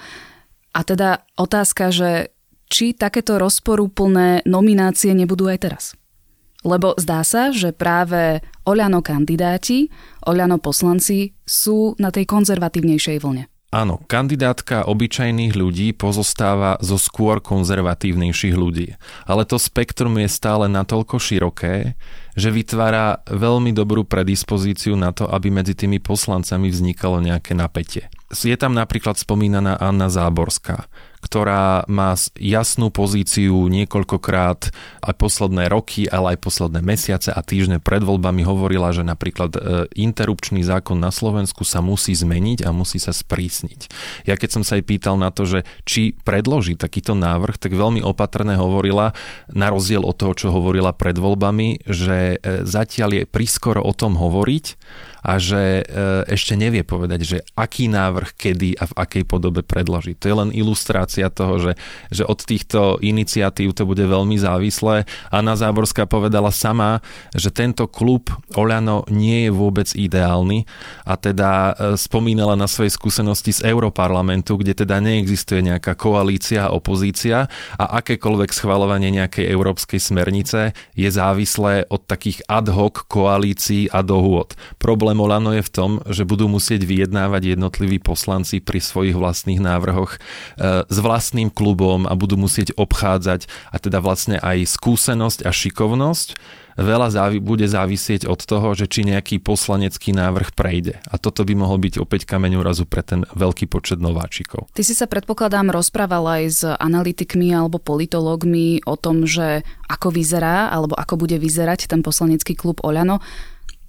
A 0.70 0.80
teda 0.86 1.26
otázka, 1.34 1.90
že 1.90 2.30
či 2.70 2.94
takéto 2.94 3.42
rozporúplné 3.42 4.46
nominácie 4.46 5.10
nebudú 5.10 5.50
aj 5.50 5.58
teraz? 5.58 5.84
Lebo 6.64 6.96
zdá 6.96 7.20
sa, 7.22 7.52
že 7.52 7.76
práve 7.76 8.40
Oľano 8.64 9.04
kandidáti, 9.04 9.92
Oľano 10.24 10.56
poslanci 10.56 11.36
sú 11.44 11.92
na 12.00 12.08
tej 12.08 12.24
konzervatívnejšej 12.24 13.20
vlne. 13.20 13.44
Áno, 13.74 13.98
kandidátka 14.06 14.86
obyčajných 14.86 15.58
ľudí 15.58 15.98
pozostáva 15.98 16.78
zo 16.78 16.94
skôr 16.94 17.42
konzervatívnejších 17.42 18.54
ľudí. 18.54 18.94
Ale 19.26 19.42
to 19.42 19.58
spektrum 19.58 20.14
je 20.22 20.30
stále 20.30 20.70
natoľko 20.70 21.18
široké, 21.18 21.98
že 22.38 22.54
vytvára 22.54 23.26
veľmi 23.26 23.74
dobrú 23.74 24.06
predispozíciu 24.06 24.94
na 24.94 25.10
to, 25.10 25.26
aby 25.26 25.50
medzi 25.50 25.74
tými 25.74 25.98
poslancami 25.98 26.70
vznikalo 26.70 27.18
nejaké 27.18 27.58
napätie. 27.58 28.06
Je 28.30 28.54
tam 28.54 28.78
napríklad 28.78 29.18
spomínaná 29.18 29.74
Anna 29.82 30.06
Záborská, 30.06 30.86
ktorá 31.24 31.88
má 31.88 32.12
jasnú 32.36 32.92
pozíciu 32.92 33.56
niekoľkokrát 33.72 34.68
aj 35.00 35.14
posledné 35.16 35.72
roky, 35.72 36.04
ale 36.04 36.36
aj 36.36 36.44
posledné 36.44 36.84
mesiace 36.84 37.32
a 37.32 37.40
týždne 37.40 37.80
pred 37.80 38.04
voľbami 38.04 38.44
hovorila, 38.44 38.92
že 38.92 39.00
napríklad 39.00 39.56
e, 39.56 39.60
interrupčný 39.96 40.60
zákon 40.60 41.00
na 41.00 41.08
Slovensku 41.08 41.64
sa 41.64 41.80
musí 41.80 42.12
zmeniť 42.12 42.68
a 42.68 42.76
musí 42.76 43.00
sa 43.00 43.16
sprísniť. 43.16 43.88
Ja 44.28 44.36
keď 44.36 44.60
som 44.60 44.62
sa 44.66 44.76
jej 44.76 44.84
pýtal 44.84 45.16
na 45.16 45.32
to, 45.32 45.48
že 45.48 45.64
či 45.88 46.12
predloží 46.12 46.76
takýto 46.76 47.16
návrh, 47.16 47.56
tak 47.56 47.72
veľmi 47.72 48.04
opatrne 48.04 48.60
hovorila, 48.60 49.16
na 49.48 49.72
rozdiel 49.72 50.04
od 50.04 50.18
toho, 50.18 50.36
čo 50.36 50.52
hovorila 50.52 50.92
pred 50.92 51.16
voľbami, 51.16 51.88
že 51.88 52.36
e, 52.36 52.66
zatiaľ 52.68 53.22
je 53.22 53.24
priskoro 53.24 53.80
o 53.80 53.96
tom 53.96 54.20
hovoriť 54.20 54.66
a 55.24 55.40
že 55.40 55.80
e, 55.80 55.84
ešte 56.28 56.58
nevie 56.58 56.84
povedať, 56.84 57.20
že 57.24 57.38
aký 57.56 57.88
návrh, 57.88 58.36
kedy 58.36 58.76
a 58.76 58.84
v 58.90 58.94
akej 58.98 59.24
podobe 59.24 59.64
predloží. 59.64 60.12
To 60.20 60.28
je 60.28 60.36
len 60.36 60.50
ilustrácia 60.50 61.13
toho, 61.30 61.54
že, 61.60 61.72
že 62.10 62.24
od 62.26 62.40
týchto 62.42 62.98
iniciatív 62.98 63.76
to 63.76 63.86
bude 63.86 64.02
veľmi 64.02 64.34
závislé. 64.40 65.06
Anna 65.30 65.54
Záborská 65.54 66.08
povedala 66.10 66.50
sama, 66.50 67.04
že 67.36 67.54
tento 67.54 67.86
klub 67.86 68.32
Oľano 68.54 69.06
nie 69.10 69.46
je 69.48 69.50
vôbec 69.50 69.88
ideálny 69.94 70.66
a 71.04 71.14
teda 71.14 71.50
e, 71.50 71.72
spomínala 72.00 72.58
na 72.58 72.66
svojej 72.66 72.94
skúsenosti 72.94 73.54
z 73.54 73.70
Europarlamentu, 73.70 74.58
kde 74.58 74.84
teda 74.84 74.98
neexistuje 74.98 75.60
nejaká 75.62 75.94
koalícia 75.98 76.70
a 76.70 76.74
opozícia 76.74 77.46
a 77.76 77.84
akékoľvek 78.00 78.50
schvalovanie 78.50 79.10
nejakej 79.14 79.50
európskej 79.50 80.00
smernice 80.00 80.72
je 80.94 81.08
závislé 81.10 81.86
od 81.90 82.06
takých 82.06 82.42
ad 82.46 82.70
hoc 82.70 83.04
koalícií 83.10 83.90
a 83.90 84.00
dohôd. 84.00 84.54
Problém 84.78 85.18
Olano 85.18 85.52
je 85.52 85.64
v 85.64 85.72
tom, 85.72 85.90
že 86.06 86.26
budú 86.26 86.46
musieť 86.46 86.86
vyjednávať 86.86 87.56
jednotliví 87.56 87.98
poslanci 87.98 88.62
pri 88.62 88.78
svojich 88.78 89.16
vlastných 89.16 89.60
návrhoch 89.60 90.14
e, 90.14 90.18
s 90.86 90.98
vlastným 91.04 91.52
klubom 91.52 92.08
a 92.08 92.16
budú 92.16 92.40
musieť 92.40 92.72
obchádzať 92.80 93.44
a 93.68 93.76
teda 93.76 94.00
vlastne 94.00 94.40
aj 94.40 94.64
skúsenosť 94.64 95.44
a 95.44 95.52
šikovnosť 95.52 96.28
veľa 96.78 97.08
závi- 97.10 97.42
bude 97.42 97.66
závisieť 97.66 98.26
od 98.26 98.40
toho, 98.42 98.74
že 98.74 98.90
či 98.90 99.06
nejaký 99.06 99.38
poslanecký 99.38 100.10
návrh 100.14 100.54
prejde. 100.54 100.98
A 101.06 101.18
toto 101.18 101.46
by 101.46 101.54
mohol 101.54 101.78
byť 101.78 102.02
opäť 102.02 102.26
kameň 102.26 102.58
úrazu 102.58 102.84
pre 102.86 103.06
ten 103.06 103.22
veľký 103.30 103.70
počet 103.70 104.02
nováčikov. 104.02 104.66
Ty 104.74 104.82
si 104.82 104.94
sa 104.94 105.06
predpokladám 105.06 105.70
rozprával 105.70 106.42
aj 106.42 106.44
s 106.50 106.62
analytikmi 106.66 107.54
alebo 107.54 107.78
politológmi 107.78 108.82
o 108.84 108.94
tom, 108.98 109.24
že 109.24 109.62
ako 109.86 110.10
vyzerá 110.10 110.74
alebo 110.74 110.98
ako 110.98 111.14
bude 111.14 111.38
vyzerať 111.38 111.86
ten 111.86 112.02
poslanecký 112.02 112.58
klub 112.58 112.82
Oľano. 112.82 113.22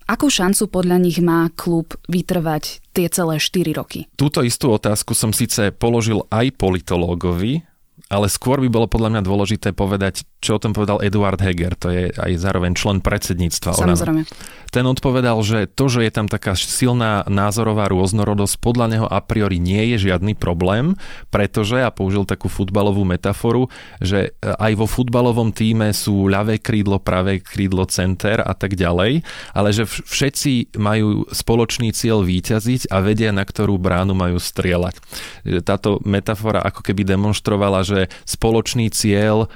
Akú 0.05 0.29
šancu 0.29 0.69
podľa 0.69 1.01
nich 1.01 1.17
má 1.17 1.50
klub 1.57 1.97
vytrvať 2.05 2.93
tie 2.93 3.09
celé 3.09 3.41
4 3.41 3.74
roky? 3.74 4.05
Túto 4.13 4.45
istú 4.45 4.69
otázku 4.69 5.17
som 5.17 5.33
síce 5.33 5.74
položil 5.74 6.29
aj 6.29 6.53
politológovi, 6.62 7.65
ale 8.13 8.29
skôr 8.29 8.62
by 8.62 8.69
bolo 8.69 8.85
podľa 8.85 9.17
mňa 9.17 9.21
dôležité 9.25 9.74
povedať, 9.74 10.21
čo 10.46 10.56
o 10.56 10.62
tom 10.62 10.78
povedal 10.78 11.02
Eduard 11.02 11.42
Heger, 11.42 11.74
to 11.74 11.90
je 11.90 12.14
aj 12.14 12.38
zároveň 12.38 12.78
člen 12.78 13.02
predsedníctva. 13.02 13.74
Samozrejme. 13.74 14.30
Ten 14.70 14.86
odpovedal, 14.92 15.40
že 15.40 15.72
to, 15.72 15.88
že 15.88 16.04
je 16.04 16.12
tam 16.12 16.28
taká 16.28 16.52
silná 16.54 17.24
názorová 17.32 17.88
rôznorodosť, 17.88 18.60
podľa 18.60 18.86
neho 18.92 19.08
a 19.08 19.24
priori 19.24 19.56
nie 19.56 19.96
je 19.96 20.12
žiadny 20.12 20.36
problém, 20.36 21.00
pretože, 21.32 21.80
a 21.80 21.90
použil 21.90 22.28
takú 22.28 22.52
futbalovú 22.52 23.08
metaforu, 23.08 23.72
že 24.04 24.36
aj 24.44 24.75
vo 24.75 24.84
futbalovom 24.84 25.56
týme 25.56 25.96
sú 25.96 26.28
ľavé 26.28 26.60
krídlo, 26.60 27.00
pravé 27.00 27.40
krídlo, 27.40 27.88
center 27.88 28.44
a 28.44 28.52
tak 28.52 28.75
ďalej, 28.75 29.24
ale 29.56 29.70
že 29.72 29.88
všetci 29.88 30.75
majú 30.75 31.24
spoločný 31.32 31.96
cieľ 31.96 32.28
výťaziť 32.28 32.92
a 32.92 33.00
vedia, 33.00 33.32
na 33.32 33.48
ktorú 33.48 33.80
bránu 33.80 34.12
majú 34.12 34.44
strieľať. 34.44 35.00
Táto 35.64 36.04
metafora 36.04 36.60
ako 36.60 36.84
keby 36.84 37.08
demonstrovala, 37.08 37.88
že 37.88 38.12
spoločný 38.28 38.92
cieľ 38.92 39.48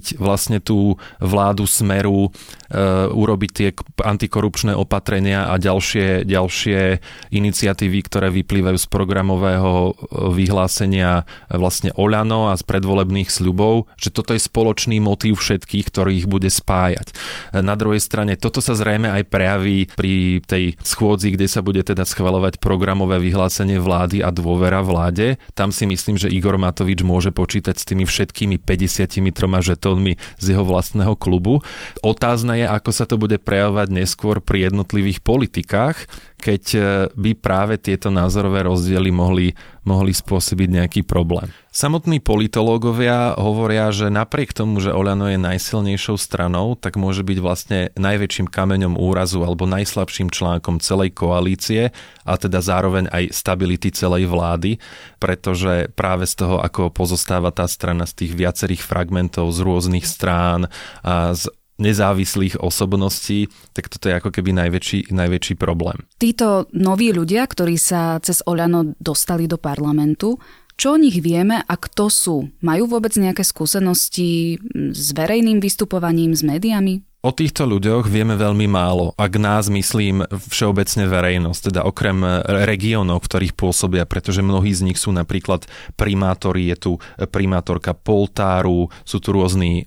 nahradiť 0.00 0.16
vlastne 0.18 0.58
tú 0.60 0.96
vládu 1.20 1.68
smeru, 1.68 2.32
urobiť 3.10 3.50
tie 3.50 3.68
antikorupčné 3.98 4.78
opatrenia 4.78 5.50
a 5.50 5.58
ďalšie, 5.58 6.22
ďalšie 6.22 7.02
iniciatívy, 7.34 7.98
ktoré 8.06 8.30
vyplývajú 8.30 8.78
z 8.78 8.86
programového 8.86 9.72
e, 9.74 9.92
vyhlásenia 10.30 11.26
vlastne 11.50 11.90
Oľano 11.98 12.54
a 12.54 12.54
z 12.54 12.62
predvolebných 12.62 13.26
sľubov, 13.26 13.90
že 13.98 14.14
toto 14.14 14.38
je 14.38 14.42
spoločný 14.42 15.02
motív 15.02 15.42
všetkých, 15.42 15.84
ktorý 15.90 16.10
ich 16.22 16.28
bude 16.30 16.46
spájať. 16.46 17.10
Na 17.50 17.74
druhej 17.74 17.98
strane, 17.98 18.38
toto 18.38 18.62
sa 18.62 18.78
zrejme 18.78 19.10
aj 19.10 19.22
prejaví 19.26 19.90
pri 19.98 20.38
tej 20.46 20.78
schôdzi, 20.86 21.34
kde 21.34 21.50
sa 21.50 21.66
bude 21.66 21.82
teda 21.82 22.06
schvalovať 22.06 22.62
programové 22.62 23.18
vyhlásenie 23.18 23.82
vlády 23.82 24.22
a 24.22 24.30
dôvera 24.30 24.84
vláde. 24.86 25.42
Tam 25.58 25.74
si 25.74 25.90
myslím, 25.90 26.14
že 26.14 26.30
Igor 26.30 26.54
Matovič 26.54 27.02
môže 27.02 27.34
počítať 27.34 27.74
s 27.74 27.88
tými 27.88 28.06
všetkými 28.06 28.62
53 28.62 29.34
žetónmi 29.60 30.14
z 30.38 30.44
jeho 30.54 30.62
vlastného 30.62 31.18
klubu. 31.18 31.66
Otázne 32.06 32.59
ako 32.66 32.90
sa 32.90 33.04
to 33.04 33.20
bude 33.20 33.40
prejavovať 33.44 33.88
neskôr 33.92 34.40
pri 34.42 34.72
jednotlivých 34.72 35.20
politikách, 35.20 36.08
keď 36.40 36.62
e, 36.74 36.80
by 37.12 37.30
práve 37.36 37.76
tieto 37.76 38.08
názorové 38.08 38.64
rozdiely 38.64 39.12
mohli, 39.12 39.52
mohli 39.84 40.16
spôsobiť 40.16 40.68
nejaký 40.80 41.00
problém. 41.04 41.52
Samotní 41.70 42.18
politológovia 42.18 43.38
hovoria, 43.38 43.94
že 43.94 44.10
napriek 44.10 44.50
tomu, 44.50 44.82
že 44.82 44.90
Oľano 44.90 45.30
je 45.30 45.38
najsilnejšou 45.38 46.18
stranou, 46.18 46.74
tak 46.74 46.98
môže 46.98 47.22
byť 47.22 47.38
vlastne 47.38 47.78
najväčším 47.94 48.50
kameňom 48.50 48.98
úrazu 48.98 49.44
alebo 49.46 49.70
najslabším 49.70 50.34
článkom 50.34 50.82
celej 50.82 51.14
koalície 51.14 51.94
a 52.26 52.32
teda 52.34 52.58
zároveň 52.58 53.06
aj 53.14 53.30
stability 53.30 53.94
celej 53.94 54.26
vlády, 54.26 54.82
pretože 55.22 55.94
práve 55.94 56.26
z 56.26 56.42
toho, 56.42 56.58
ako 56.58 56.90
pozostáva 56.90 57.54
tá 57.54 57.70
strana 57.70 58.02
z 58.02 58.26
tých 58.26 58.32
viacerých 58.34 58.82
fragmentov 58.82 59.54
z 59.54 59.62
rôznych 59.62 60.08
strán 60.08 60.66
a 61.06 61.38
z 61.38 61.46
nezávislých 61.80 62.60
osobností, 62.60 63.48
tak 63.72 63.88
toto 63.88 64.12
je 64.12 64.20
ako 64.20 64.30
keby 64.30 64.52
najväčší, 64.54 65.10
najväčší 65.10 65.54
problém. 65.56 66.04
Títo 66.20 66.68
noví 66.76 67.10
ľudia, 67.10 67.48
ktorí 67.48 67.80
sa 67.80 68.20
cez 68.20 68.44
Oľano 68.44 68.94
dostali 69.00 69.48
do 69.48 69.56
parlamentu, 69.56 70.36
čo 70.80 70.96
o 70.96 71.00
nich 71.00 71.20
vieme 71.20 71.60
a 71.60 71.74
kto 71.76 72.08
sú? 72.08 72.36
Majú 72.64 72.88
vôbec 72.88 73.12
nejaké 73.12 73.44
skúsenosti 73.44 74.56
s 74.96 75.12
verejným 75.12 75.60
vystupovaním, 75.60 76.32
s 76.32 76.40
médiami? 76.40 77.04
O 77.20 77.36
týchto 77.36 77.68
ľuďoch 77.68 78.08
vieme 78.08 78.32
veľmi 78.32 78.64
málo. 78.64 79.12
Ak 79.20 79.36
nás 79.36 79.68
myslím 79.68 80.24
všeobecne 80.32 81.04
verejnosť, 81.04 81.68
teda 81.68 81.84
okrem 81.84 82.16
regiónov, 82.64 83.20
v 83.20 83.28
ktorých 83.28 83.54
pôsobia, 83.60 84.08
pretože 84.08 84.40
mnohí 84.40 84.72
z 84.72 84.88
nich 84.88 84.96
sú 84.96 85.12
napríklad 85.12 85.68
primátori, 86.00 86.72
je 86.72 86.76
tu 86.80 86.92
primátorka 87.28 87.92
Poltáru, 87.92 88.88
sú 89.04 89.20
tu 89.20 89.36
rôzni 89.36 89.84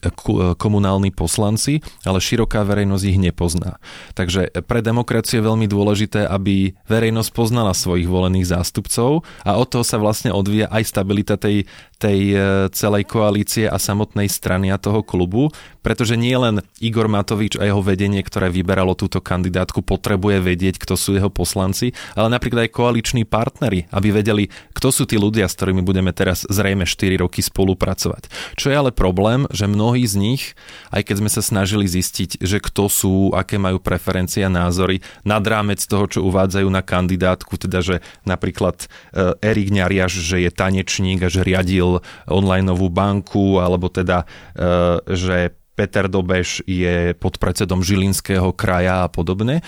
komunálni 0.61 1.09
poslanci, 1.09 1.81
ale 2.05 2.21
široká 2.21 2.61
verejnosť 2.69 3.05
ich 3.09 3.17
nepozná. 3.17 3.81
Takže 4.13 4.53
pre 4.69 4.85
demokraciu 4.85 5.41
je 5.41 5.49
veľmi 5.49 5.65
dôležité, 5.65 6.29
aby 6.29 6.77
verejnosť 6.85 7.33
poznala 7.33 7.73
svojich 7.73 8.05
volených 8.05 8.45
zástupcov 8.45 9.25
a 9.41 9.57
od 9.57 9.73
toho 9.73 9.81
sa 9.81 9.97
vlastne 9.97 10.29
odvíja 10.29 10.69
aj 10.69 10.85
stabilita 10.85 11.41
tej, 11.41 11.65
tej 12.03 12.19
e, 12.35 12.37
celej 12.75 13.07
koalície 13.07 13.71
a 13.71 13.79
samotnej 13.79 14.27
strany 14.27 14.75
a 14.75 14.75
toho 14.75 14.99
klubu, 14.99 15.47
pretože 15.79 16.19
nie 16.19 16.35
len 16.35 16.59
Igor 16.83 17.07
Matovič 17.07 17.55
a 17.55 17.63
jeho 17.63 17.79
vedenie, 17.79 18.19
ktoré 18.19 18.51
vyberalo 18.51 18.91
túto 18.99 19.23
kandidátku, 19.23 19.79
potrebuje 19.79 20.43
vedieť, 20.43 20.83
kto 20.83 20.99
sú 20.99 21.15
jeho 21.15 21.31
poslanci, 21.31 21.95
ale 22.19 22.27
napríklad 22.27 22.67
aj 22.67 22.75
koaliční 22.75 23.23
partnery, 23.23 23.87
aby 23.95 24.11
vedeli, 24.11 24.51
kto 24.75 24.91
sú 24.91 25.03
tí 25.07 25.15
ľudia, 25.15 25.47
s 25.47 25.55
ktorými 25.55 25.79
budeme 25.79 26.11
teraz 26.11 26.43
zrejme 26.47 26.83
4 26.83 27.23
roky 27.23 27.39
spolupracovať. 27.39 28.27
Čo 28.59 28.71
je 28.71 28.75
ale 28.75 28.91
problém, 28.91 29.47
že 29.51 29.71
mnohí 29.71 30.03
z 30.03 30.15
nich, 30.19 30.43
aj 30.91 31.07
keď 31.07 31.15
sme 31.23 31.29
sa 31.31 31.39
snažili 31.43 31.87
zistiť, 31.87 32.43
že 32.43 32.57
kto 32.59 32.91
sú, 32.91 33.13
aké 33.31 33.55
majú 33.55 33.79
preferencie 33.79 34.43
a 34.43 34.51
názory, 34.51 34.99
nad 35.27 35.43
rámec 35.43 35.79
toho, 35.83 36.07
čo 36.07 36.19
uvádzajú 36.27 36.67
na 36.67 36.83
kandidátku, 36.83 37.59
teda 37.59 37.83
že 37.83 37.95
napríklad 38.23 38.87
e, 39.11 39.35
Erik 39.43 39.69
Ňariaš, 39.71 40.19
že 40.19 40.39
je 40.41 40.51
tanečník 40.51 41.19
a 41.27 41.29
že 41.29 41.43
riadil 41.43 41.92
online 42.29 42.71
banku, 42.89 43.59
alebo 43.59 43.91
teda, 43.91 44.23
e, 44.55 44.65
že 45.11 45.37
Peter 45.73 46.05
Dobeš 46.05 46.61
je 46.69 47.17
podpredsedom 47.17 47.81
Žilinského 47.81 48.53
kraja 48.53 49.05
a 49.05 49.11
podobne. 49.11 49.59
E, 49.59 49.63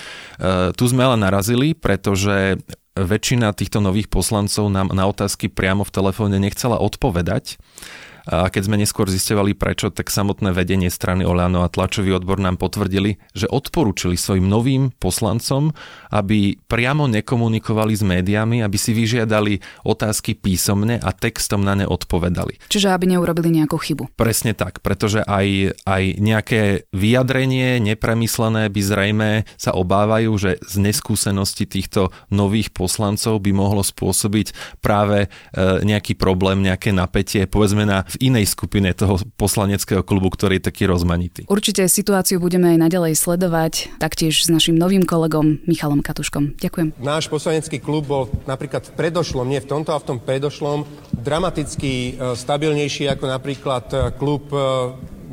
tu 0.77 0.85
sme 0.85 1.03
ale 1.05 1.17
narazili, 1.17 1.73
pretože 1.73 2.61
väčšina 2.95 3.51
týchto 3.51 3.83
nových 3.83 4.07
poslancov 4.07 4.71
nám 4.71 4.95
na 4.95 5.03
otázky 5.09 5.51
priamo 5.51 5.83
v 5.83 5.91
telefóne 5.91 6.39
nechcela 6.39 6.79
odpovedať 6.79 7.59
a 8.25 8.49
keď 8.49 8.61
sme 8.65 8.81
neskôr 8.81 9.05
zistovali 9.05 9.53
prečo, 9.53 9.93
tak 9.93 10.09
samotné 10.09 10.49
vedenie 10.49 10.89
strany 10.89 11.21
Oľano 11.21 11.61
a 11.61 11.69
tlačový 11.69 12.17
odbor 12.17 12.41
nám 12.41 12.57
potvrdili, 12.57 13.21
že 13.37 13.45
odporúčili 13.45 14.17
svojim 14.17 14.49
novým 14.49 14.89
poslancom, 14.97 15.73
aby 16.09 16.57
priamo 16.65 17.05
nekomunikovali 17.05 17.93
s 17.93 18.01
médiami, 18.01 18.65
aby 18.65 18.77
si 18.81 18.97
vyžiadali 18.97 19.61
otázky 19.85 20.33
písomne 20.33 20.97
a 20.97 21.09
textom 21.13 21.61
na 21.61 21.77
ne 21.77 21.85
odpovedali. 21.85 22.65
Čiže 22.69 22.89
aby 22.89 23.13
neurobili 23.13 23.53
nejakú 23.61 23.77
chybu. 23.77 24.17
Presne 24.17 24.57
tak, 24.57 24.81
pretože 24.81 25.21
aj, 25.21 25.77
aj 25.85 26.03
nejaké 26.17 26.61
vyjadrenie 26.89 27.77
nepremyslené 27.77 28.73
by 28.73 28.81
zrejme 28.81 29.29
sa 29.55 29.77
obávajú, 29.77 30.31
že 30.41 30.51
z 30.65 30.75
neskúsenosti 30.81 31.69
týchto 31.69 32.09
nových 32.33 32.73
poslancov 32.73 33.37
by 33.45 33.51
mohlo 33.53 33.85
spôsobiť 33.85 34.79
práve 34.81 35.25
e, 35.25 35.27
nejaký 35.85 36.17
problém, 36.17 36.65
nejaké 36.65 36.89
napätie, 36.89 37.45
povedzme 37.45 37.85
na 37.85 38.07
v 38.15 38.31
inej 38.31 38.47
skupine 38.47 38.95
toho 38.95 39.19
poslaneckého 39.35 40.01
klubu, 40.01 40.31
ktorý 40.31 40.57
je 40.57 40.71
taký 40.71 40.87
rozmanitý. 40.87 41.43
Určite 41.51 41.83
situáciu 41.91 42.39
budeme 42.39 42.71
aj 42.75 42.87
naďalej 42.87 43.13
sledovať, 43.19 43.99
taktiež 43.99 44.47
s 44.47 44.47
našim 44.47 44.79
novým 44.79 45.03
kolegom 45.03 45.59
Michalom 45.67 45.99
Katuškom. 45.99 46.55
Ďakujem. 46.55 46.95
Náš 47.03 47.27
poslanecký 47.27 47.83
klub 47.83 48.07
bol 48.07 48.31
napríklad 48.47 48.87
v 48.87 48.95
predošlom, 48.95 49.51
nie 49.51 49.59
v 49.59 49.67
tomto 49.67 49.91
a 49.91 49.99
v 49.99 50.07
tom 50.07 50.17
predošlom, 50.23 50.87
dramaticky 51.11 52.15
e, 52.15 52.33
stabilnejší 52.39 53.11
ako 53.11 53.25
napríklad 53.27 53.85
e, 53.91 53.97
klub 54.15 54.47
e, 54.55 54.57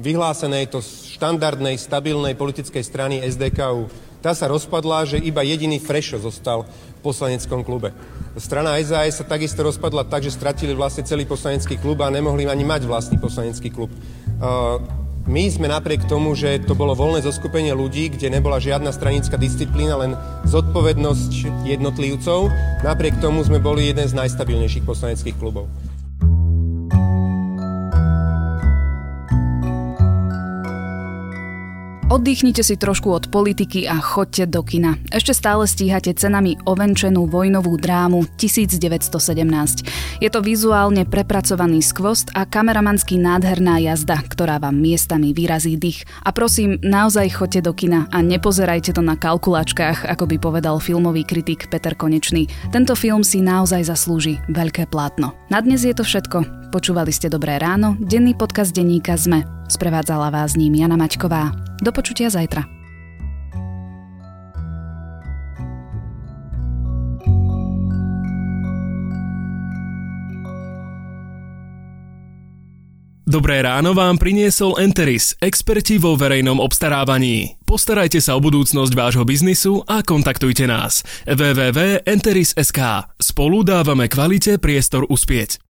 vyhlásenej 0.02 0.74
to 0.74 0.82
štandardnej, 0.82 1.78
stabilnej 1.78 2.34
politickej 2.34 2.82
strany 2.82 3.22
SDKU. 3.22 3.86
Tá 4.22 4.34
sa 4.38 4.46
rozpadla, 4.46 5.02
že 5.02 5.18
iba 5.18 5.42
jediný 5.42 5.82
Frešo 5.82 6.22
zostal 6.22 6.66
poslaneckom 7.02 7.66
klube. 7.66 7.90
Strana 8.38 8.78
SAS 8.80 9.20
sa 9.20 9.26
takisto 9.26 9.66
rozpadla 9.66 10.06
tak, 10.06 10.22
že 10.22 10.32
stratili 10.32 10.72
vlastne 10.72 11.02
celý 11.02 11.26
poslanecký 11.26 11.76
klub 11.76 12.00
a 12.00 12.08
nemohli 12.08 12.46
ani 12.48 12.62
mať 12.62 12.86
vlastný 12.86 13.18
poslanecký 13.18 13.68
klub. 13.68 13.90
My 15.22 15.46
sme 15.46 15.70
napriek 15.70 16.10
tomu, 16.10 16.34
že 16.34 16.58
to 16.66 16.74
bolo 16.74 16.98
voľné 16.98 17.22
zoskupenie 17.22 17.70
ľudí, 17.70 18.10
kde 18.10 18.26
nebola 18.26 18.58
žiadna 18.58 18.90
stranická 18.90 19.38
disciplína, 19.38 19.94
len 19.94 20.18
zodpovednosť 20.50 21.62
jednotlivcov, 21.62 22.50
napriek 22.82 23.22
tomu 23.22 23.46
sme 23.46 23.62
boli 23.62 23.86
jeden 23.86 24.02
z 24.02 24.18
najstabilnejších 24.18 24.82
poslaneckých 24.82 25.38
klubov. 25.38 25.70
Oddychnite 32.12 32.60
si 32.60 32.76
trošku 32.76 33.08
od 33.08 33.32
politiky 33.32 33.88
a 33.88 33.96
choďte 33.96 34.52
do 34.52 34.60
kina. 34.60 35.00
Ešte 35.08 35.32
stále 35.32 35.64
stíhate 35.64 36.12
cenami 36.12 36.60
ovenčenú 36.68 37.24
vojnovú 37.24 37.80
drámu 37.80 38.28
1917. 38.36 40.20
Je 40.20 40.28
to 40.28 40.44
vizuálne 40.44 41.08
prepracovaný 41.08 41.80
skvost 41.80 42.28
a 42.36 42.44
kameramanský 42.44 43.16
nádherná 43.16 43.80
jazda, 43.80 44.20
ktorá 44.28 44.60
vám 44.60 44.76
miestami 44.76 45.32
vyrazí 45.32 45.80
dých. 45.80 46.04
A 46.20 46.36
prosím, 46.36 46.76
naozaj 46.84 47.32
choďte 47.32 47.64
do 47.64 47.72
kina 47.72 48.04
a 48.12 48.20
nepozerajte 48.20 48.92
to 48.92 49.00
na 49.00 49.16
kalkulačkách, 49.16 50.04
ako 50.04 50.28
by 50.28 50.36
povedal 50.36 50.84
filmový 50.84 51.24
kritik 51.24 51.72
Peter 51.72 51.96
Konečný. 51.96 52.44
Tento 52.76 52.92
film 52.92 53.24
si 53.24 53.40
naozaj 53.40 53.88
zaslúži 53.88 54.36
veľké 54.52 54.84
plátno. 54.92 55.32
Na 55.48 55.64
dnes 55.64 55.80
je 55.80 55.96
to 55.96 56.04
všetko. 56.04 56.68
Počúvali 56.76 57.08
ste 57.08 57.32
Dobré 57.32 57.56
ráno, 57.56 57.96
denný 58.04 58.36
podcast 58.36 58.76
denníka 58.76 59.16
ZME. 59.16 59.61
Sprevádzala 59.72 60.28
vás 60.28 60.52
ním 60.52 60.76
Jana 60.76 61.00
Maťková. 61.00 61.56
Do 61.80 61.96
počutia 61.96 62.28
zajtra. 62.28 62.68
Dobré 73.32 73.64
ráno 73.64 73.96
vám 73.96 74.20
priniesol 74.20 74.76
Enteris, 74.76 75.32
experti 75.40 75.96
vo 75.96 76.20
verejnom 76.20 76.60
obstarávaní. 76.60 77.56
Postarajte 77.64 78.20
sa 78.20 78.36
o 78.36 78.44
budúcnosť 78.44 78.92
vášho 78.92 79.24
biznisu 79.24 79.80
a 79.88 80.04
kontaktujte 80.04 80.68
nás. 80.68 81.00
www.enteris.sk 81.24 82.80
Spolu 83.16 83.64
dávame 83.64 84.12
kvalite 84.12 84.60
priestor 84.60 85.08
uspieť. 85.08 85.64